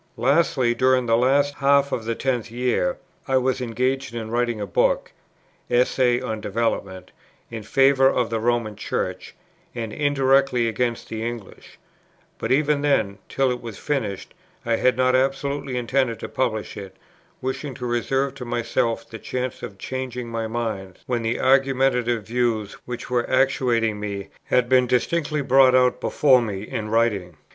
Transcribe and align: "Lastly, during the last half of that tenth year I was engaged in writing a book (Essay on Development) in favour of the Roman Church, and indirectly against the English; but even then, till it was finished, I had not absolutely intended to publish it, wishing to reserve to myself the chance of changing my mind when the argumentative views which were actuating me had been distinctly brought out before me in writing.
"Lastly, 0.17 0.73
during 0.73 1.05
the 1.05 1.15
last 1.15 1.53
half 1.57 1.91
of 1.91 2.05
that 2.05 2.17
tenth 2.17 2.49
year 2.49 2.97
I 3.27 3.37
was 3.37 3.61
engaged 3.61 4.15
in 4.15 4.31
writing 4.31 4.59
a 4.59 4.65
book 4.65 5.11
(Essay 5.69 6.19
on 6.19 6.41
Development) 6.41 7.11
in 7.51 7.61
favour 7.61 8.09
of 8.09 8.31
the 8.31 8.39
Roman 8.39 8.75
Church, 8.75 9.35
and 9.75 9.93
indirectly 9.93 10.67
against 10.67 11.07
the 11.07 11.23
English; 11.23 11.77
but 12.39 12.51
even 12.51 12.81
then, 12.81 13.19
till 13.29 13.51
it 13.51 13.61
was 13.61 13.77
finished, 13.77 14.33
I 14.65 14.77
had 14.77 14.97
not 14.97 15.15
absolutely 15.15 15.77
intended 15.77 16.19
to 16.21 16.27
publish 16.29 16.75
it, 16.75 16.95
wishing 17.39 17.75
to 17.75 17.85
reserve 17.85 18.33
to 18.33 18.43
myself 18.43 19.07
the 19.07 19.19
chance 19.19 19.61
of 19.61 19.77
changing 19.77 20.29
my 20.29 20.47
mind 20.47 20.97
when 21.05 21.21
the 21.21 21.39
argumentative 21.39 22.23
views 22.23 22.73
which 22.85 23.11
were 23.11 23.29
actuating 23.29 23.99
me 23.99 24.29
had 24.45 24.67
been 24.67 24.87
distinctly 24.87 25.43
brought 25.43 25.75
out 25.75 26.01
before 26.01 26.41
me 26.41 26.63
in 26.63 26.89
writing. 26.89 27.37